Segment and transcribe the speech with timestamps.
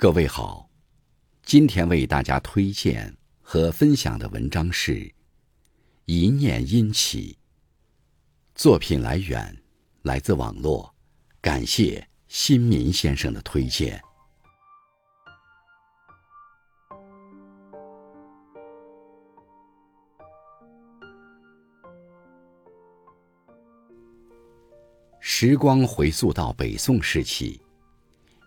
[0.00, 0.70] 各位好，
[1.42, 3.12] 今天为大家推荐
[3.42, 4.92] 和分享的文章是
[6.04, 7.32] 《一念因起》。
[8.54, 9.60] 作品来源
[10.02, 10.94] 来自网络，
[11.40, 14.00] 感谢新民先生的推荐。
[25.18, 27.60] 时光回溯到北宋时期。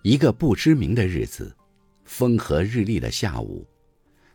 [0.03, 1.55] 一个不知名的日子，
[2.05, 3.67] 风和日丽的下午，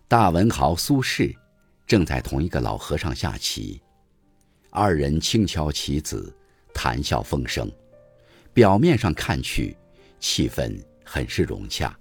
[0.06, 1.34] 大文豪苏轼
[1.88, 3.82] 正在同一个老和尚下棋，
[4.70, 6.32] 二人轻敲棋子，
[6.72, 7.68] 谈笑风生，
[8.52, 9.76] 表面上看去，
[10.20, 11.98] 气氛很是融洽。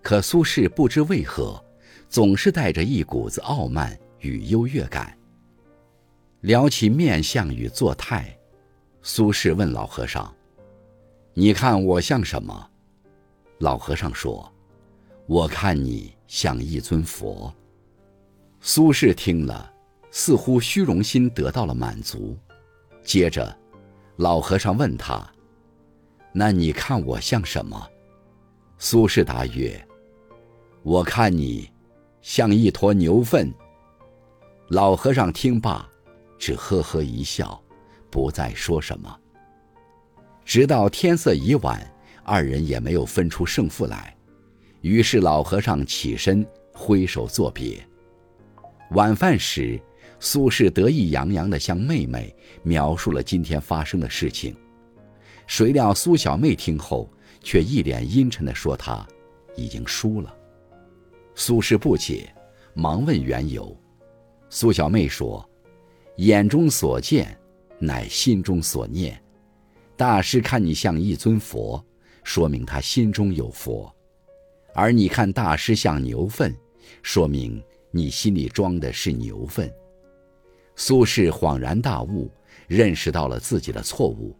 [0.00, 1.60] 可苏轼不知为何，
[2.08, 5.18] 总是带着一股子傲慢与优越感。
[6.42, 8.38] 聊起面相与作态，
[9.02, 10.32] 苏轼问老和尚。
[11.34, 12.70] 你看我像什么？
[13.58, 14.50] 老和尚说
[15.26, 17.54] ：“我看你像一尊佛。”
[18.60, 19.72] 苏轼听了，
[20.10, 22.36] 似乎虚荣心得到了满足。
[23.04, 23.56] 接着，
[24.16, 25.24] 老和尚问他
[26.34, 27.88] ：“那你看我像什么？”
[28.76, 29.80] 苏轼答曰
[30.82, 31.70] ：“我看你
[32.20, 33.52] 像一坨牛粪。”
[34.68, 35.88] 老和尚听罢，
[36.38, 37.62] 只呵呵一笑，
[38.10, 39.18] 不再说什么。
[40.50, 41.80] 直到天色已晚，
[42.24, 44.12] 二人也没有分出胜负来。
[44.80, 47.78] 于是老和尚起身挥手作别。
[48.90, 49.80] 晚饭时，
[50.18, 52.34] 苏轼得意洋洋地向妹妹
[52.64, 54.52] 描述了今天发生的事情。
[55.46, 57.08] 谁料苏小妹听后，
[57.40, 59.06] 却一脸阴沉地说：“他
[59.54, 60.34] 已经输了。”
[61.36, 62.28] 苏轼不解，
[62.74, 63.80] 忙问缘由。
[64.48, 65.48] 苏小妹说
[66.18, 67.38] ：“眼中所见，
[67.78, 69.16] 乃心中所念。”
[70.00, 71.84] 大师看你像一尊佛，
[72.24, 73.86] 说明他心中有佛；
[74.74, 76.56] 而你看大师像牛粪，
[77.02, 79.70] 说明你心里装的是牛粪。
[80.74, 82.30] 苏轼恍然大悟，
[82.66, 84.34] 认识到了自己的错误，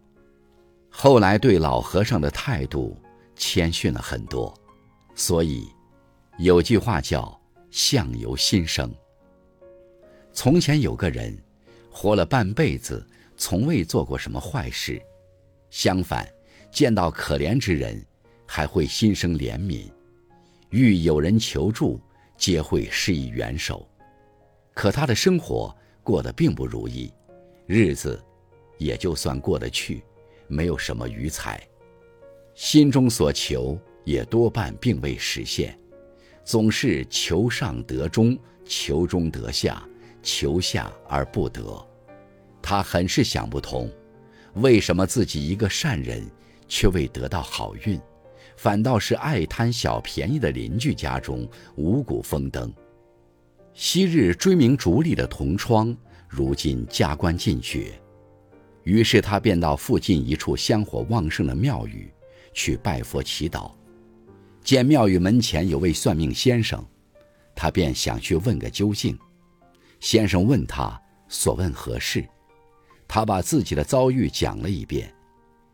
[0.89, 2.97] 后来对老和尚的态度
[3.35, 4.51] 谦逊了很多。
[5.13, 5.67] 所以，
[6.39, 8.91] 有句话叫“相由心生”。
[10.33, 11.37] 从前有个人，
[11.91, 14.99] 活了半辈子，从未做过什么坏事。
[15.71, 16.27] 相反，
[16.69, 18.05] 见到可怜之人，
[18.45, 19.89] 还会心生怜悯；
[20.69, 21.99] 遇有人求助，
[22.37, 23.87] 皆会施以援手。
[24.73, 25.73] 可他的生活
[26.03, 27.11] 过得并不如意，
[27.65, 28.21] 日子
[28.77, 30.03] 也就算过得去，
[30.47, 31.65] 没有什么余财。
[32.53, 35.79] 心中所求也多半并未实现，
[36.43, 39.87] 总是求上得中，求中得下，
[40.21, 41.87] 求下而不得。
[42.61, 43.89] 他很是想不通。
[44.55, 46.29] 为什么自己一个善人，
[46.67, 47.99] 却未得到好运，
[48.57, 52.71] 反倒是爱贪小便宜的邻居家中五谷丰登？
[53.73, 55.95] 昔日追名逐利的同窗，
[56.27, 57.93] 如今加官进爵，
[58.83, 62.11] 于是他便到附近一处香火旺盛的庙宇
[62.53, 63.71] 去拜佛祈祷。
[64.61, 66.85] 见庙宇门前有位算命先生，
[67.55, 69.17] 他便想去问个究竟。
[70.01, 72.27] 先生问他所问何事？
[73.13, 75.13] 他把自己的遭遇讲了一遍，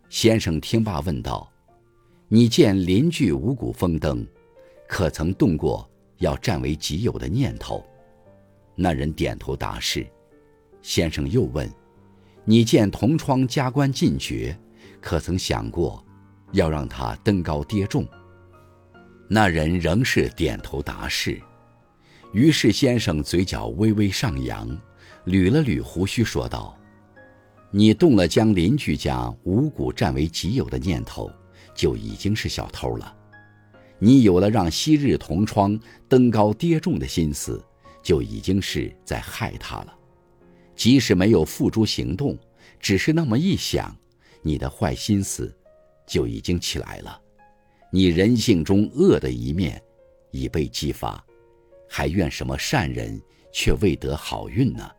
[0.10, 1.48] 先生听罢问道
[2.28, 4.26] ：“你见邻居五谷丰登，
[4.88, 5.88] 可曾动过
[6.18, 7.86] 要占为己有的念头？”
[8.74, 10.04] 那人点头答是。
[10.82, 11.72] 先生又问
[12.44, 14.58] ：“你见同窗加官进爵，
[15.00, 16.04] 可曾想过
[16.54, 18.04] 要让他登高跌重？”
[19.30, 21.40] 那人仍是点头答是。
[22.34, 24.68] 于是先生嘴角微微上扬，
[25.28, 26.76] 捋了捋胡须，说道。
[27.70, 31.30] 你动了将邻居家五谷占为己有的念头，
[31.76, 33.14] 就已经是小偷了；
[34.00, 37.64] 你有了让昔日同窗登高跌重的心思，
[38.02, 39.94] 就已经是在害他了。
[40.76, 42.38] 即使没有付诸行动，
[42.80, 43.96] 只是那么一想，
[44.42, 45.54] 你的坏心思
[46.08, 47.20] 就已经起来了。
[47.92, 49.82] 你人性中恶的一面
[50.32, 51.22] 已被激发，
[51.90, 53.22] 还怨什么善人
[53.52, 54.90] 却未得好运呢？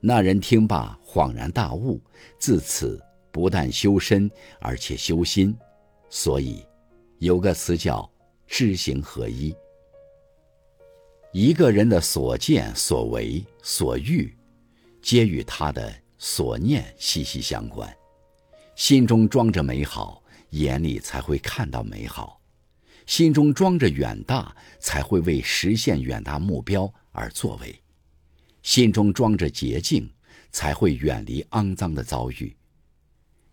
[0.00, 2.00] 那人听罢，恍然大悟，
[2.38, 2.98] 自此
[3.30, 5.54] 不但修身，而且修心。
[6.08, 6.64] 所以，
[7.18, 8.10] 有个词叫
[8.48, 9.54] “知行合一”。
[11.32, 14.34] 一个人的所见、所为、所欲，
[15.02, 17.88] 皆与他的所念息息相关。
[18.74, 22.40] 心中装着美好，眼里才会看到美好；
[23.06, 27.80] 心中装着远大，才会为实现远大目标而作为。
[28.62, 30.10] 心中装着洁净，
[30.52, 32.54] 才会远离肮脏的遭遇。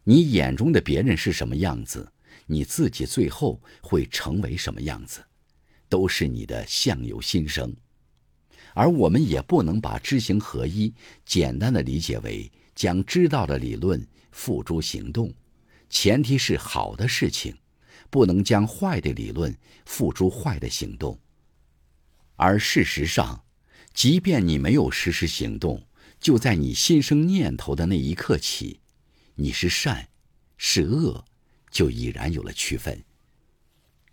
[0.04, 2.12] 你眼中的别人是什么样子，
[2.46, 5.24] 你自己最后会成为什么样子，
[5.90, 7.76] 都是你的相由心生。
[8.74, 10.94] 而我们也不能把知行合一
[11.26, 15.34] 简单的理解为将知道的理论付诸行动，
[15.90, 17.56] 前提是好的事情，
[18.10, 19.56] 不能将坏的理论
[19.86, 21.20] 付诸坏的行动。
[22.36, 23.44] 而事实上，
[23.98, 25.88] 即便你没有实施行动，
[26.20, 28.80] 就在你心生念头的那一刻起，
[29.34, 30.10] 你是善，
[30.56, 31.26] 是恶，
[31.72, 33.04] 就已然有了区分。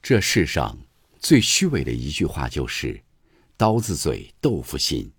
[0.02, 0.78] 这世上
[1.20, 2.98] 最虚伪的一句话就是。
[3.58, 5.12] 刀子嘴豆腐心，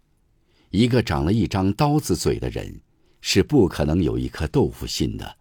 [0.72, 2.82] 一个长了一张刀子嘴的人，
[3.22, 5.38] 是不可能有一颗豆腐心的。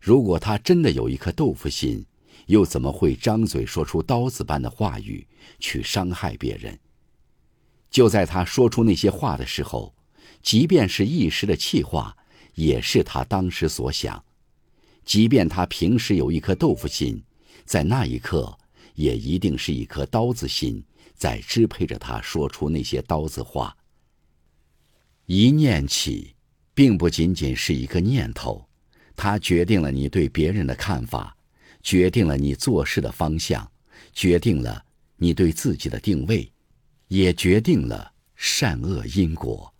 [0.00, 2.06] 如果他真的有一颗豆腐心，
[2.46, 5.26] 又怎么会张嘴说出刀子般的话语
[5.58, 6.78] 去伤害别人？
[7.96, 9.94] 就在他说出那些话的时候，
[10.42, 12.14] 即便是一时的气话，
[12.52, 14.22] 也是他当时所想；
[15.02, 17.24] 即便他平时有一颗豆腐心，
[17.64, 18.54] 在那一刻，
[18.96, 20.84] 也一定是一颗刀子心。
[21.14, 23.74] 在支配着他说出那些刀子话。
[25.24, 26.34] 一念起，
[26.74, 28.62] 并不仅仅是一个念头，
[29.16, 31.34] 它决定了你对别人的看法，
[31.82, 33.66] 决定了你做事的方向，
[34.12, 34.84] 决定了
[35.16, 36.52] 你对自己的定位，
[37.08, 39.72] 也决定了善恶因果。